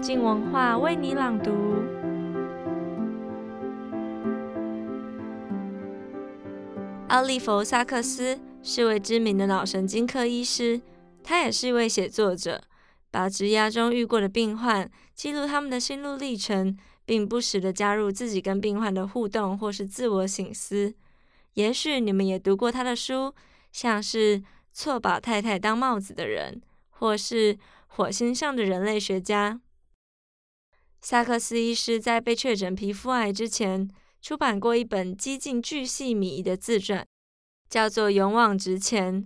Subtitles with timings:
[0.00, 1.52] 静文化为你朗读。
[7.08, 10.80] 奥利弗·萨克斯是位知名的脑神经科医师，
[11.22, 12.62] 他也是一位写作者，
[13.10, 16.74] 把职涯中遇过的病患记录他们的心路历程，
[17.04, 20.94] 并不时地加入自己跟病患的互动或是自我醒思。
[21.54, 23.34] 也许你们也读过他的书，
[23.70, 24.38] 像是
[24.72, 26.54] 《错把太太当帽子的人》，
[26.88, 27.54] 或是
[27.88, 29.60] 《火星上的人类学家》。
[31.02, 33.88] 萨克斯医师在被确诊皮肤癌之前，
[34.20, 37.06] 出版过一本几近巨细靡遗的自传，
[37.68, 39.22] 叫做《勇往直前》。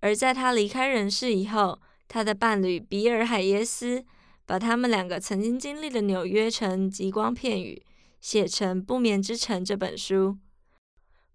[0.00, 4.04] 而在他离开人世以后，他的伴侣比尔·海耶斯
[4.44, 7.82] 把他们两个曾经经历的纽约城极光片羽
[8.20, 10.16] 写成《不眠之城》这本书。《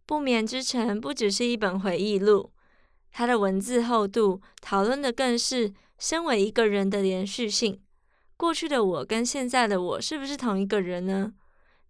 [0.05, 2.51] 不眠之城》不只是一本回忆录，
[3.11, 7.81] 它的文字厚度讨论的更是身为一个人的连续性。
[8.39, 11.33] 过去的我跟现在的我是不是同一个人呢？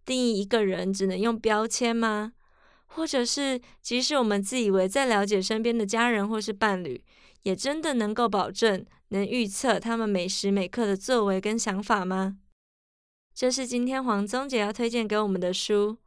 [0.04, 2.32] 定义一个人只能用标签吗？
[2.86, 7.04] 或者是，即使我们自以为在了解身边的家人或是伴侣，
[7.44, 12.38] 也真的能够保证能预测他们每时每刻的作为跟想法吗？
[13.32, 15.98] 这是今天黄宗杰要推荐给我们的书。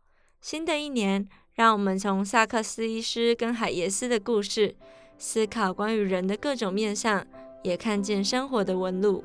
[0.42, 4.76] 新的一年，让我们从萨克斯医师跟海耶斯的故事，
[5.17, 7.26] 思考关于人的各种面向，
[7.64, 9.23] 也看见生活的纹路。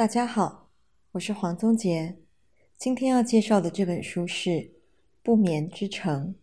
[0.00, 0.70] 大家好，
[1.10, 2.16] 我是黄宗杰。
[2.78, 4.50] 今天要介绍的这本书是
[5.22, 6.34] 《不眠之城》。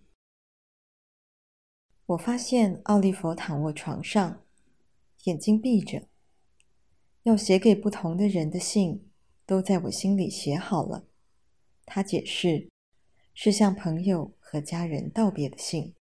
[2.05, 4.43] 我发现奥利弗躺卧床上，
[5.23, 6.07] 眼睛闭着，
[7.23, 9.09] 要写给不同的人的信
[9.47, 11.07] 都在我心里写好了。
[11.83, 12.69] 他解释，
[13.33, 15.95] 是向朋友和家人道别的信。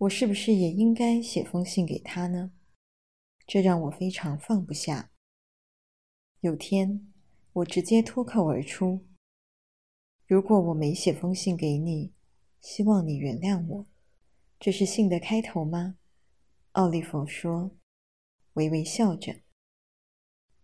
[0.00, 2.52] 我是不是也应该写封信给他呢？
[3.46, 5.10] 这让我非常放不下。
[6.40, 7.12] 有天，
[7.54, 9.06] 我直接脱口而出
[10.26, 12.12] ：“如果我没写封信给你，
[12.60, 13.86] 希望你原谅我。”
[14.60, 15.96] 这是信的开头吗？
[16.72, 17.70] 奥利弗说，
[18.54, 19.36] 微微笑着：“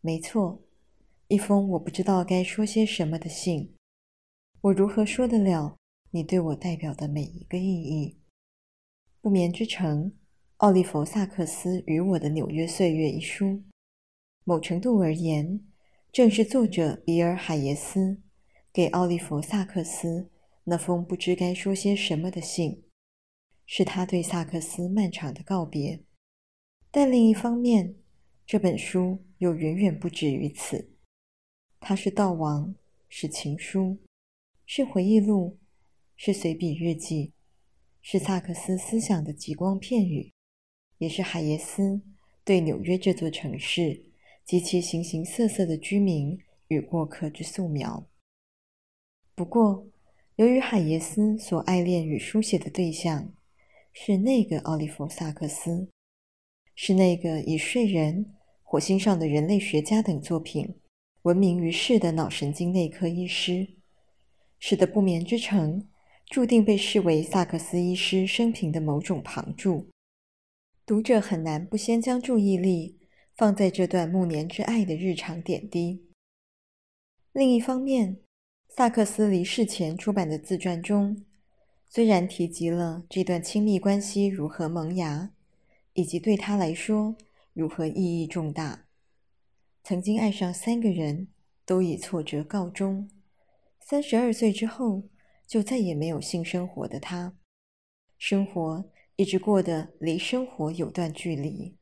[0.01, 0.63] 没错，
[1.29, 3.75] 一封我不知道该说些什么的信。
[4.61, 5.77] 我如何说得了
[6.11, 8.19] 你对我代表的每一个意义？”
[9.25, 10.11] 《不眠之城》，
[10.59, 13.63] 奥利弗·萨克斯与我的纽约岁月一书，
[14.45, 15.61] 某程度而言，
[16.11, 18.21] 正是作者比尔·海耶斯
[18.73, 20.31] 给奥利弗·萨克斯
[20.65, 22.83] 那封不知该说些什么的信，
[23.67, 26.03] 是他对萨克斯漫长的告别。
[26.91, 27.95] 但另一方面，
[28.45, 30.91] 这本书又远远不止于此。
[31.79, 32.75] 它是悼亡，
[33.09, 33.99] 是情书，
[34.67, 35.59] 是回忆录，
[36.17, 37.33] 是随笔日记，
[38.01, 40.33] 是萨克斯思想的吉光片羽，
[40.99, 42.03] 也是海耶斯
[42.45, 44.12] 对纽约这座城市。
[44.45, 46.39] 及其形形色色的居民
[46.69, 48.07] 与过客之素描。
[49.35, 49.87] 不过，
[50.37, 53.33] 由于海耶斯所爱恋与书写的对象
[53.93, 55.89] 是那个奥利弗·萨克斯，
[56.75, 58.25] 是那个以《睡人》
[58.63, 60.75] 《火星上的人类学家》等作品
[61.23, 63.69] 闻名于世的脑神经内科医师，
[64.59, 65.81] 使得《不眠之城》
[66.27, 69.89] 注定被视为萨克斯医师生平的某种旁注。
[70.85, 72.99] 读者很难不先将注意力。
[73.43, 76.07] 放在这段暮年之爱的日常点滴。
[77.33, 78.19] 另一方面，
[78.69, 81.25] 萨克斯离世前出版的自传中，
[81.89, 85.33] 虽然提及了这段亲密关系如何萌芽，
[85.95, 87.17] 以及对他来说
[87.53, 88.87] 如何意义重大，
[89.83, 91.27] 曾经爱上三个人
[91.67, 93.11] 都以挫折告终，
[93.81, 95.03] 三十二岁之后
[95.49, 97.37] 就再也没有性生活的他，
[98.17, 101.77] 生活一直过得离生活有段距离。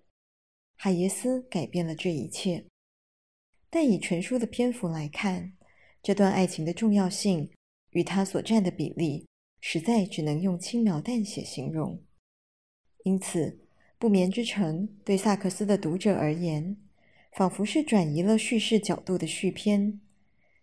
[0.83, 2.65] 海耶斯改变了这一切，
[3.69, 5.53] 但以全书的篇幅来看，
[6.03, 7.51] 这段爱情的重要性
[7.91, 9.27] 与他所占的比例，
[9.61, 12.03] 实在只能用轻描淡写形容。
[13.05, 13.51] 因此，
[13.99, 16.79] 《不眠之城》对萨克斯的读者而言，
[17.33, 20.01] 仿佛是转移了叙事角度的续篇，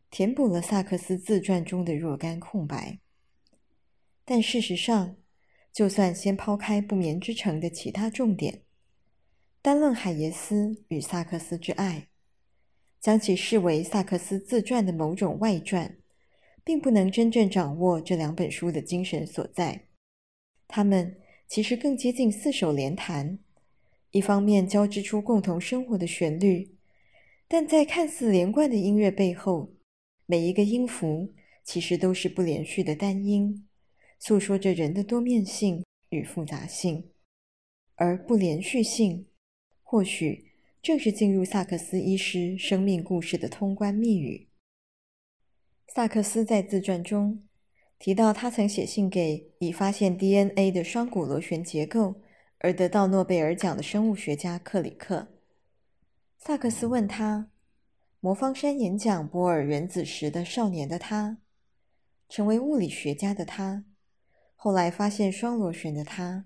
[0.10, 2.98] 填补了萨克斯自传中的若干空白。
[4.26, 5.16] 但事实上，
[5.72, 8.64] 就算先抛开《不眠之城》的其他重点，
[9.68, 12.08] 单论海耶斯与萨克斯之爱，
[13.02, 15.98] 将其视为萨克斯自传的某种外传，
[16.64, 19.90] 并不能真正掌握这两本书的精神所在。
[20.70, 21.18] 他们
[21.50, 23.40] 其实更接近四手联弹，
[24.12, 26.78] 一方面交织出共同生活的旋律，
[27.50, 29.74] 但在看似连贯的音乐背后，
[30.26, 31.34] 每一个音符
[31.66, 33.68] 其实都是不连续的单音，
[34.18, 37.10] 诉说着人的多面性与复杂性。
[37.96, 39.26] 而不连续性，
[39.90, 40.52] 或许
[40.82, 44.50] 正是进入萨克斯医师生命故事的通关密语。
[45.88, 47.48] 萨克斯在自传中
[47.98, 52.22] 提到，他曾写信给已发现 DNA 的双股螺旋结构
[52.58, 55.30] 而得到诺贝尔奖的生物学家克里克。
[56.38, 57.50] 萨克斯问他。
[58.20, 61.38] 魔方山演讲玻尔原子时的少年的他，
[62.28, 63.86] 成为物理学家的他，
[64.56, 66.46] 后来发现双螺旋的他，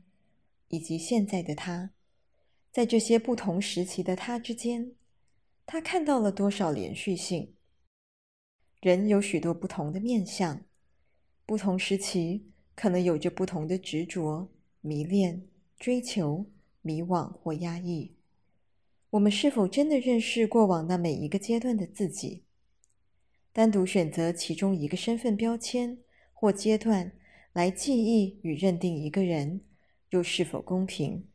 [0.68, 1.92] 以及现在的他，
[2.72, 4.94] 在这些不同时期的他之间，
[5.66, 7.54] 他看到了多少连续性？
[8.80, 10.64] 人有许多不同的面相，
[11.46, 16.46] 不同时期可能有着不同的执着、迷恋、追求、
[16.82, 18.16] 迷惘或压抑。
[19.10, 22.46] 我们是否真的认识过往那每一个阶段的自己？
[23.52, 25.98] 单独选择其中一个身份标签
[26.32, 27.12] 或阶段
[27.52, 29.60] 来记忆与认定一个人，
[30.12, 31.28] 又是否公平？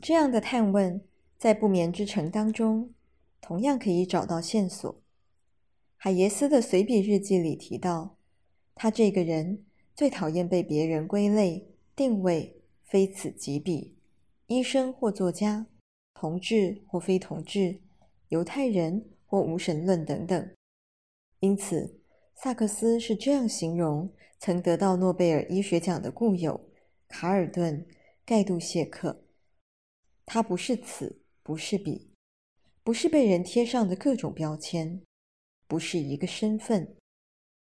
[0.00, 1.02] 这样的探问，
[1.38, 2.92] 在不眠之城当中，
[3.40, 5.00] 同样可以找到线索。
[5.96, 8.16] 海耶斯的随笔日记里提到，
[8.74, 13.96] 他这个人最讨厌被别人归类、定位，非此即彼，
[14.46, 15.66] 医生或作家。
[16.14, 17.80] 同志或非同志，
[18.28, 20.54] 犹太人或无神论等等。
[21.40, 21.98] 因此，
[22.34, 26.68] 萨克斯是这样形容曾得到诺贝尔医学奖的故友
[27.08, 27.84] 卡尔顿·
[28.24, 29.23] 盖杜谢克：
[30.26, 32.10] 他不是此，不是彼，
[32.82, 35.02] 不是被人贴上的各种标签，
[35.66, 36.96] 不是一个身份，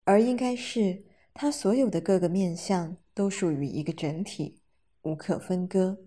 [0.03, 4.61] 而应该是他所有的各个面相都属于一个整体，
[5.01, 5.97] 无可分割。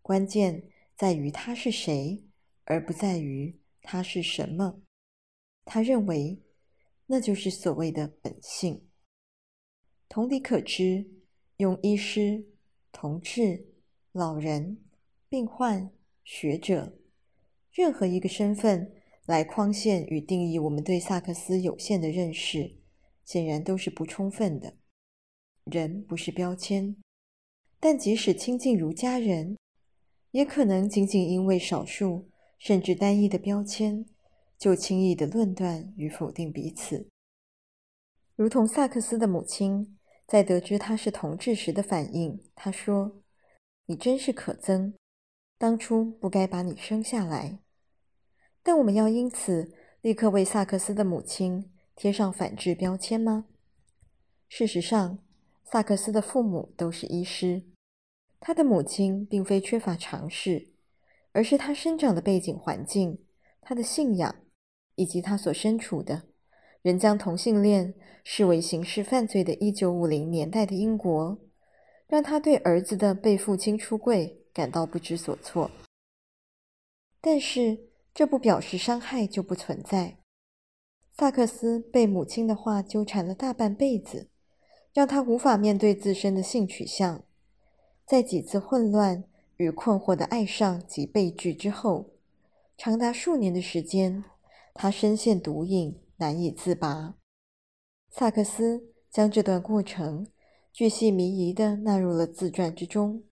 [0.00, 0.68] 关键。
[0.94, 2.22] 在于他是谁，
[2.64, 4.82] 而不在于他是什么。
[5.64, 6.40] 他认为，
[7.06, 8.86] 那就是所谓的本性。
[10.08, 11.10] 同理可知，
[11.56, 12.46] 用医师、
[12.92, 13.66] 同志、
[14.12, 14.84] 老人、
[15.32, 15.90] 病患、
[16.22, 16.92] 学者，
[17.72, 18.92] 任何一个身份
[19.24, 22.76] 来框限与定义我们对萨克斯有限的认识，
[23.24, 24.74] 显然都是不充分的。
[25.64, 26.94] 人不是标签，
[27.80, 29.56] 但即使亲近如家人。
[30.32, 34.04] 也可能仅仅因为少数甚至单一的标签，
[34.58, 37.08] 就轻易地论断与否定彼此。
[38.36, 43.22] 如同萨克斯的母亲在得知他是同志时的反应，她说
[43.88, 44.92] ：“你真是可憎，
[45.62, 47.60] 当初不该把你生下来。”
[48.64, 53.44] 但我们要因此立刻为萨克斯的母亲贴上反制标签吗？
[54.48, 55.20] 事实上，
[55.62, 57.62] 萨克斯的父母都是医师。
[58.40, 60.72] 他的母亲并非缺乏常识，
[61.30, 63.20] 而是他生长的背景环境、
[63.60, 64.34] 他的信仰，
[64.96, 66.22] 以及他所身处的
[66.82, 67.94] 仍将同性恋
[68.24, 71.38] 视为刑事犯罪的1950年代的英国，
[72.08, 75.70] 让他对儿子的被父亲出柜感到不知所措。
[77.20, 80.18] 但是，这不表示伤害就不存在。
[81.16, 84.28] 萨克斯被母亲的话纠缠了大半辈子，
[84.92, 87.24] 让他无法面对自身的性取向。
[88.06, 89.24] 在几次混乱
[89.56, 92.10] 与困惑的爱上及被拒之后，
[92.76, 94.24] 长达数年的时间，
[94.74, 97.14] 他深陷毒瘾，难以自拔。
[98.10, 100.26] 萨克斯将这段过程
[100.72, 103.22] 巨细靡遗地纳入了自传之中。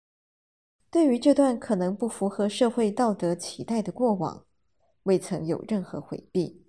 [0.91, 4.45] 对于这段可能不符合社会道德期待的过往，
[5.05, 6.67] 未曾有任何回避，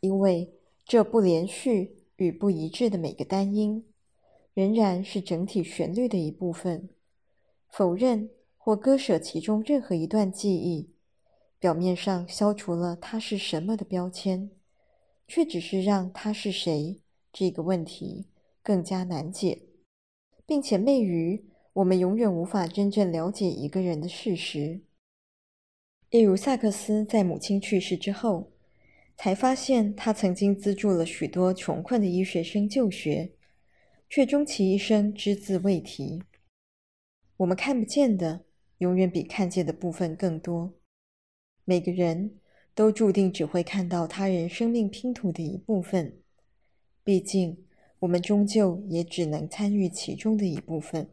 [0.00, 0.52] 因为
[0.84, 3.86] 这不连续与不一致的每个单音，
[4.52, 6.90] 仍然是整体旋律的一部分。
[7.70, 10.90] 否认或割舍其中任何一段记忆，
[11.58, 14.50] 表面上消除了他是什么的标签，
[15.26, 17.00] 却只是让他是谁
[17.32, 18.26] 这个问题
[18.62, 19.62] 更加难解，
[20.44, 24.80] 并且昧于我们永远无法真正了解一个人的事实。
[26.10, 28.50] 例如，萨克斯在母亲去世之后，
[29.16, 33.30] 才发现他曾经资助了许多穷困的医学生就学，
[34.10, 36.20] 却终其一生只字未提。
[37.36, 38.44] 我们看不见的，
[38.78, 40.74] 永远比看见的部分更多。
[41.64, 42.40] 每个人
[42.74, 46.18] 都注定只会看到他人生命拼图的一部分，
[47.04, 47.64] 毕竟
[48.00, 51.08] 我们终究也只能参与其中的一部分。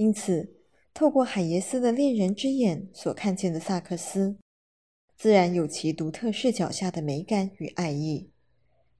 [0.00, 0.56] 因此，
[0.94, 4.38] 透过海耶斯的恋人之眼所看见的萨克斯，
[5.14, 8.30] 自然有其独特视角下的美感与爱意，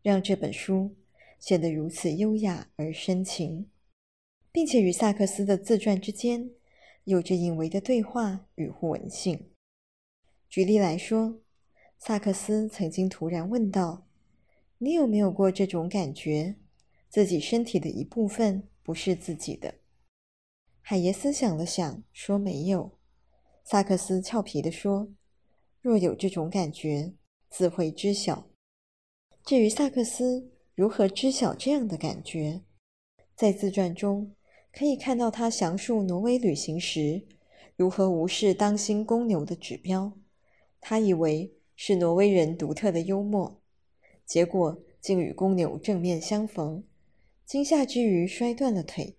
[0.02, 0.94] 让这本书
[1.38, 3.70] 显得如此优雅而深情。
[4.52, 6.50] 并且与萨克斯的自传之间
[7.04, 9.48] 有着隐微的对话与互文性。
[10.50, 11.40] 举例来说，
[11.96, 14.06] 萨克斯曾经突然问道
[14.76, 16.56] ：“你有没有过这种感觉？
[17.08, 19.76] 自己身体的一部分不是自己的？
[20.82, 22.98] 海耶斯想了想，说：“没有。”
[23.62, 25.08] 萨克斯俏皮地说
[25.80, 27.12] ：“若有这种感觉，
[27.48, 28.48] 自会知晓。”
[29.44, 32.62] 至于萨克斯如何知晓这样的感觉，
[33.36, 34.34] 在自传中
[34.72, 37.26] 可以看到他详述挪威旅行时
[37.76, 40.12] 如何无视当心公牛的指标。
[40.80, 43.60] 他以为是挪威人独特的幽默，
[44.26, 46.84] 结果竟与公牛正面相逢，
[47.46, 49.16] 惊吓之余摔断了腿。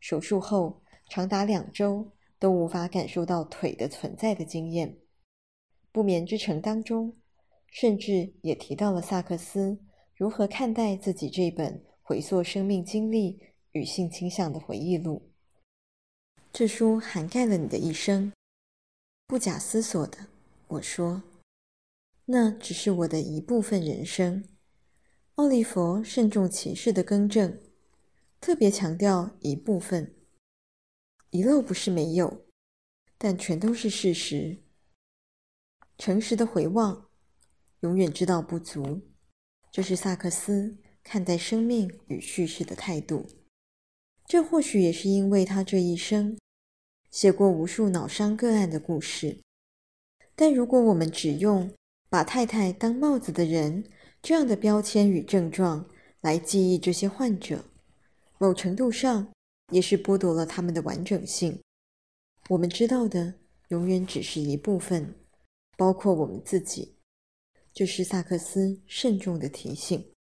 [0.00, 0.82] 手术后
[1.14, 4.98] 长达两周都无法感受到腿的存在的经验。
[5.92, 7.16] 不眠之城当中，
[7.68, 9.78] 甚至也提到了萨克斯
[10.16, 13.38] 如何看待自己这本回溯生命经历
[13.70, 15.30] 与性倾向的回忆录。
[16.52, 18.32] 这书涵盖了你的一生，
[19.28, 20.18] 不假思索的，
[20.66, 21.22] 我说，
[22.24, 24.42] 那只是我的一部分人生。
[25.36, 27.60] 奥利弗慎重其事的更正，
[28.40, 30.12] 特别强调一部分，
[31.34, 32.46] 遗漏不是没有，
[33.18, 34.58] 但全都是事实。
[35.98, 37.08] 诚实的回望。
[37.80, 39.02] 永远知道不足，
[39.72, 43.26] 这是萨克斯看待生命与叙事的态度。
[44.28, 46.38] 这或许也是因为他这一生
[47.10, 49.40] 写过无数脑伤个案的故事。
[50.36, 51.74] 但如果我们只用
[52.08, 53.84] 把太太当帽子的人
[54.22, 57.64] 这样的标签与症状来记忆这些患者，
[58.38, 59.32] 某程度上
[59.70, 61.60] 也是剥夺了他们的完整性。
[62.48, 63.34] 我们知道的
[63.68, 65.14] 永远只是一部分，
[65.76, 66.96] 包括我们自己。
[67.72, 70.12] 这是萨克斯慎重的提醒。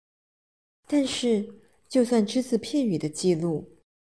[0.87, 1.47] 但是，
[1.87, 3.77] 就算只字片语的记录，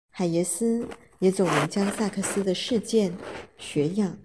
[0.10, 0.88] 海耶斯
[1.20, 3.18] 也总能将萨克斯的事件、
[3.58, 4.18] 学养、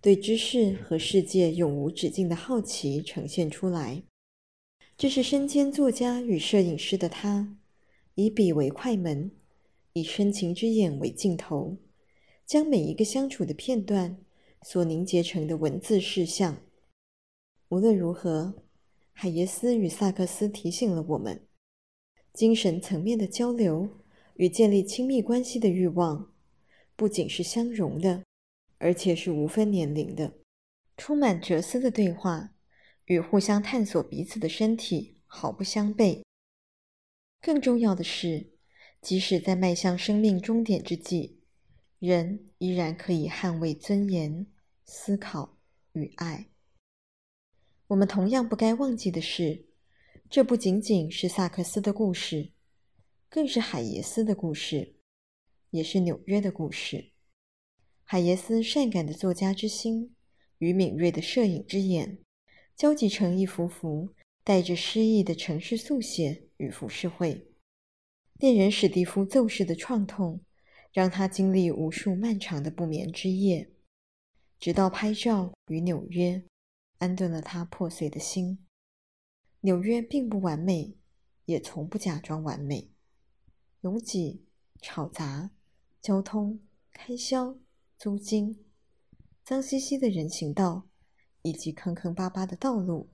[0.00, 4.02] 对知识和世界永无止境的好奇呈现出来。
[4.96, 7.58] 这是身兼作家与摄影师的他，
[8.14, 9.30] 以笔为快门，
[9.96, 11.78] 以深情之眼为镜头，
[12.44, 14.18] 将每一个相处的片段
[14.60, 16.58] 所凝结成的文字事项。
[17.70, 18.62] 无论如何，
[19.14, 21.46] 海耶斯与萨克斯提醒了我们：
[22.34, 23.88] 精神层面的交流
[24.34, 26.30] 与建立亲密关系的欲望，
[26.94, 28.22] 不仅是相容的，
[28.76, 30.34] 而且是无分年龄的。
[30.98, 32.50] 充满哲思的对话
[33.06, 36.22] 与互相探索彼此的身体毫不相悖。
[37.40, 38.55] 更重要的是，
[39.00, 41.38] 即使在迈向生命终点之际，
[41.98, 44.46] 人依然可以捍卫尊严、
[44.84, 45.58] 思考
[45.92, 46.48] 与爱。
[47.88, 49.66] 我们同样不该忘记的是，
[50.28, 52.50] 这不仅仅是萨克斯的故事，
[53.28, 54.96] 更是海耶斯的故事，
[55.70, 57.12] 也是纽约的故事。
[58.02, 60.16] 海耶斯善感的作家之心
[60.58, 62.18] 与敏锐的摄影之眼，
[62.74, 67.52] 交集成一幅幅带着诗意的城市速写与浮世绘。
[68.38, 70.42] 恋人史蒂夫骤逝的创痛，
[70.92, 73.70] 让他经历无数漫长的不眠之夜，
[74.60, 76.44] 直到拍照与纽约。
[76.98, 78.58] 安顿了他破碎的心。
[79.60, 80.96] 纽约并不完美，
[81.46, 82.90] 也从不假装完美。
[83.80, 84.44] 拥挤、
[84.82, 85.50] 吵杂、
[86.02, 86.60] 交通、
[86.92, 87.58] 开销、
[87.98, 88.64] 租金、
[89.42, 90.86] 脏兮兮的人行道，
[91.40, 93.08] 以及坑坑巴巴的道路，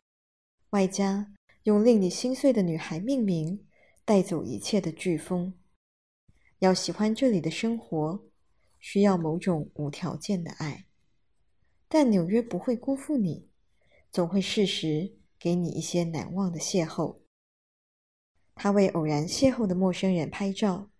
[0.70, 3.64] 外加用令你心碎的女孩命名，
[4.04, 5.54] 带走一切的飓风。
[6.58, 8.24] 要喜欢这里的生活，
[8.78, 10.86] 需要某种无条件的爱。
[11.88, 13.48] 但纽约不会辜负你。
[14.10, 17.20] 总会适时给你一些难忘的邂逅。
[18.54, 20.90] 他为偶然邂逅的陌生人拍照，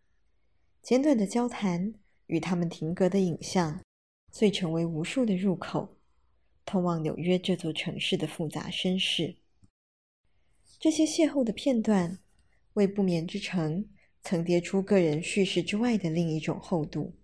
[0.83, 1.93] 简短的交谈
[2.29, 3.83] 与他们停格的影像，
[4.31, 5.99] 遂成为无数的入口，
[6.65, 9.37] 通往纽约这座城市的复杂身世。
[10.81, 12.19] 这些邂逅的片段，
[12.75, 13.89] 为不眠之城
[14.23, 17.15] 层叠出个人叙事之外的另一种厚度，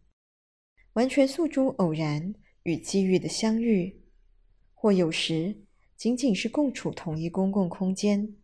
[0.95, 4.01] 完全诉诸偶然与机遇的相遇，
[4.75, 5.57] 或有时。
[5.97, 8.37] 仅仅是共处同一公共空间，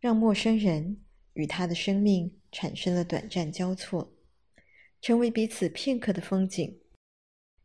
[0.00, 1.00] 让陌生人
[1.34, 4.12] 与他的生命产生了短暂交错，
[5.00, 6.80] 成为彼此片刻的风景。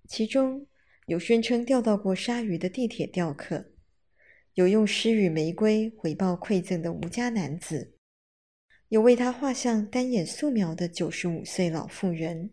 [0.08, 0.68] 其中
[1.08, 3.72] 有宣称钓到过鲨鱼的地铁钓客，
[4.54, 7.97] 有用诗与玫瑰回报馈赠的无家男子，
[8.90, 12.52] 有为他画像单眼素描的九十五岁老妇人，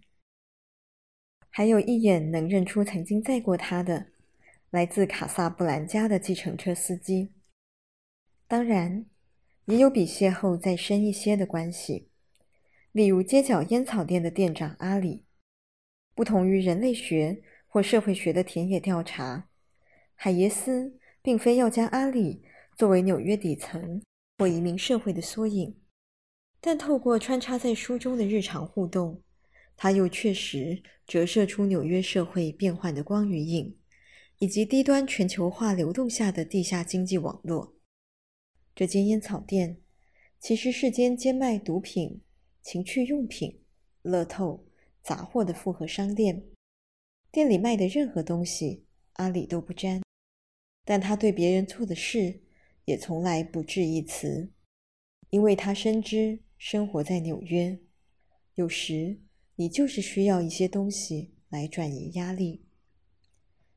[1.49, 4.07] 还有一眼能认出曾经载过他的。
[4.71, 7.31] 来自卡萨布兰加的计程车司机，
[8.49, 9.07] 当然
[9.67, 12.09] 也有比邂逅再深一些的关系，
[12.91, 15.23] 例如街角烟草店的店长阿里。
[16.17, 19.49] 不同于人类学或社会学的田野调查，
[20.17, 22.43] 海耶斯并非要将阿里
[22.76, 24.03] 作为纽约底层
[24.38, 25.76] 或移民社会的缩影，
[26.66, 29.21] 但透过穿插在书中的日常互动，
[29.76, 33.76] 它又确实折射出纽约社会变幻的光与影，
[34.38, 37.75] 以及低端全球化流动下的地下经济网络。
[38.75, 39.76] 这间烟草店
[40.40, 42.23] 其实是间兼卖毒品、
[42.62, 43.61] 情趣用品、
[44.00, 44.64] 乐透、
[45.02, 46.47] 杂货的复合商店。
[47.30, 50.00] 店里卖的任何东西，阿里都不沾，
[50.87, 52.40] 但他对别人做的事
[52.87, 54.50] 也从来不置一词，
[55.28, 57.79] 因为他深知生活在纽约，
[58.55, 59.21] 有时
[59.57, 62.65] 你就是需要一些东西来转移压力。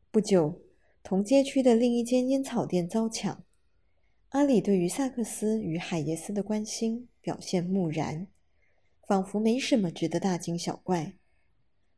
[0.09, 0.61] 不久，
[1.03, 3.43] 同街区的另一间烟草店遭抢，
[4.29, 8.27] 阿里对于萨克斯与海耶斯的关心表现木然，
[9.05, 11.13] 仿佛没什么值得大惊小怪。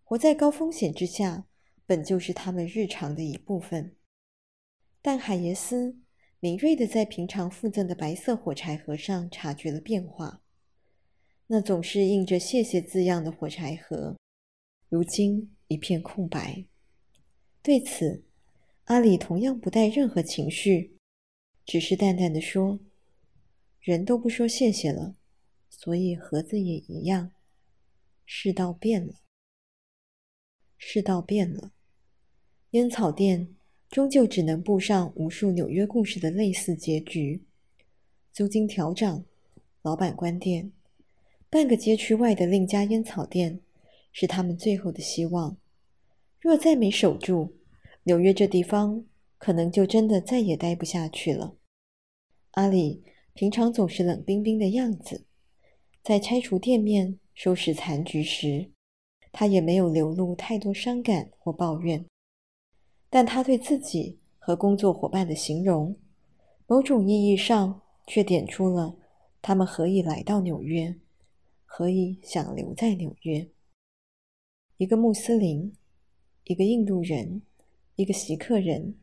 [0.03, 1.45] 活在高风险之下，
[1.85, 3.95] 本就是他们日常的一部分。
[5.01, 5.97] 但海耶斯
[6.39, 10.41] 敏锐地在平常附赠的白色火柴盒上察觉了变化，
[11.51, 14.15] 那总是印着“谢谢”字样的火柴盒，
[14.87, 16.63] 如今一片空白。
[17.63, 18.23] 对此，
[18.83, 20.95] 阿里同样不带任何情绪，
[21.65, 22.79] 只是淡淡的说
[23.81, 25.15] ：“人都不说谢谢了，
[25.71, 27.31] 所以盒子也一样。
[28.27, 29.15] 世道变了，
[30.77, 31.73] 世道变了。”
[32.71, 33.55] 烟草店
[33.89, 37.43] 终究只能步上无数纽约故事的类似结局：
[38.31, 39.25] 租金调涨，
[39.81, 40.71] 老板关店，
[41.51, 43.59] 半个街区外的另家烟草店
[44.11, 45.57] 是他们最后的希望。
[46.39, 47.55] 若再没守住，
[48.03, 49.03] 纽约这地方
[49.37, 51.55] 可能就真的再也待不下去了。
[52.51, 53.03] 阿里
[53.33, 55.25] 平常总是冷冰冰的样子，
[56.03, 58.69] 在拆除店面、收拾残局时，
[59.31, 62.05] 他也没有流露太多伤感或抱怨。
[63.09, 65.95] 但他对自己和工作伙伴的形容，
[66.67, 68.95] 某种意义上却点出了
[69.41, 70.95] 他们何以来到纽约，
[71.71, 73.47] 何以想留在纽约。
[74.77, 75.71] 一个穆斯林，
[76.45, 77.43] 一个印度人，
[77.95, 78.95] 一个锡克人，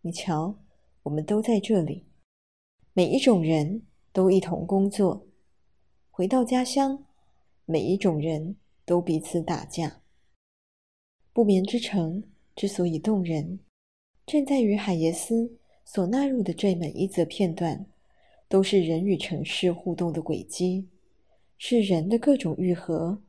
[0.00, 0.56] 你瞧，
[1.02, 2.06] 我们都在这里。
[2.92, 5.26] 每一种人都一同工作，
[6.10, 7.04] 回到家乡，
[7.66, 10.00] 每一种人都彼此打架。
[11.32, 12.22] 不眠之城。
[12.56, 13.58] 之所以动人，
[14.24, 17.84] 正在于海耶斯所纳入的这每一则片段，
[18.48, 20.88] 都是人与城市互动的轨迹，
[21.58, 23.22] 是人的各种愈合，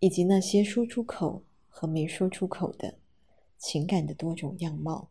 [0.00, 2.98] 以及那些说出口和没说出口的
[3.58, 5.10] 情感的多种样貌。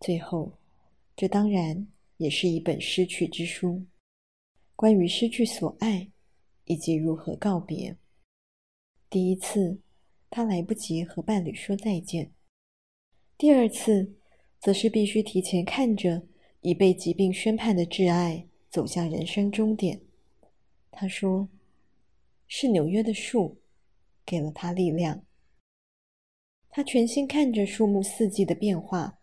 [0.00, 0.52] 最后，
[1.14, 1.86] 这当然
[2.16, 3.84] 也是一本失去之书，
[4.74, 6.10] 关于失去所爱
[6.64, 7.96] 以及如何告别。
[9.08, 9.78] 第一次，
[10.30, 12.32] 他来不及和伴侣说再见。
[13.36, 14.14] 第二次，
[14.58, 16.22] 则是必须提前看着
[16.62, 20.00] 已被疾病宣判的挚爱走向人生终点。
[20.92, 21.48] 他说
[22.46, 23.60] ：“是纽约的树
[24.24, 25.24] 给了他力量。”
[26.70, 29.18] 他全心看着树木四季的变化，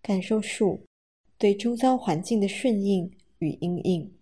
[0.00, 0.86] 感受树
[1.36, 4.18] 对周遭环境的顺应与因应，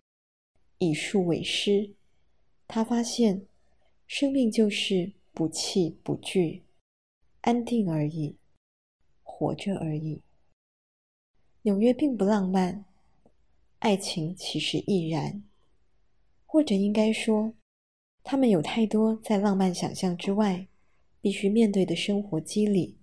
[0.78, 1.94] 以树为师。
[2.66, 3.46] 他发现，
[4.06, 6.64] 生命就是不弃不惧，
[7.42, 8.36] 安定而已。
[9.22, 10.20] 活着而已。
[11.62, 12.84] 纽约并不浪漫，
[13.78, 15.42] 爱情其实亦然，
[16.52, 17.54] 或者应该说，
[18.24, 20.66] 他们有太多在浪漫想象之外
[21.20, 22.98] 必须面对的生活机理，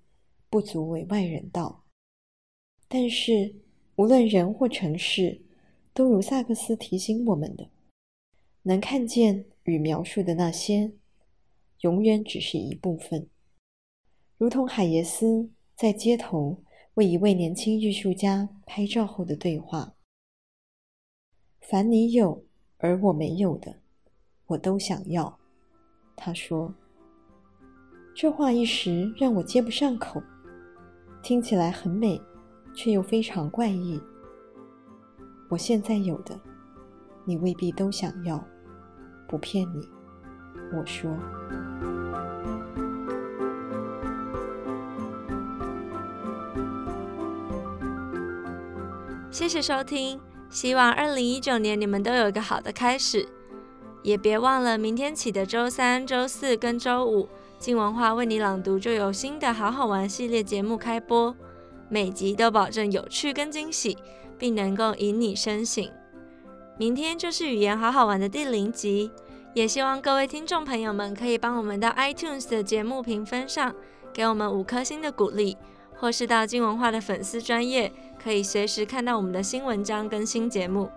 [0.50, 1.86] 不足为外人道。
[2.90, 3.56] 但是，
[3.96, 5.42] 无论人或城市，
[5.94, 7.70] 都如萨克斯提醒我们的，
[8.64, 10.92] 能看见与描述的那些，
[11.80, 13.30] 永远只是一部分，
[14.38, 15.50] 如同海耶斯。
[15.74, 16.64] 在街头
[16.96, 19.96] 为一位年轻艺术家拍照后的对话
[21.62, 22.47] ：“凡你有
[22.78, 23.76] 而我没有的，
[24.48, 25.38] 我都想要。”
[26.16, 26.74] 他说
[28.16, 30.22] ：“这话一时让我接不上口，
[31.22, 32.22] 听起来很美，
[32.74, 34.02] 却又非常怪异。
[35.50, 36.40] 我现在有的，
[37.24, 38.44] 你未必都想要，
[39.28, 39.88] 不骗你。”
[40.74, 41.16] 我说。
[49.30, 53.28] 谢谢收听，希望二零一九年你们都有一个好的开始，
[54.02, 57.28] 也别忘了明天起的周三、周四跟周五，
[57.60, 61.36] 静文化为你朗读就有新的好好玩系列节目开播，
[61.90, 63.98] 每集都保证有趣跟惊喜，
[64.38, 65.88] 并能够引你深省。
[66.78, 69.12] 明天就是语言好好玩的第零集，
[69.54, 73.76] 也希望各位听众朋友们可以帮我们到 iTunes 的节目评分上
[74.14, 75.58] 给我们五颗星的鼓励。
[76.00, 80.90] 或是到静文化的粉丝专业，可以随时看到我们的新文章跟新节目。